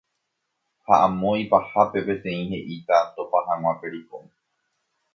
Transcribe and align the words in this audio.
Ha 0.87 0.95
amo 1.09 1.31
ipahápe 1.43 1.99
peteĩ 2.07 2.41
he'íta 2.55 2.97
topa 3.15 3.37
hag̃ua 3.49 3.73
pericón 3.81 4.25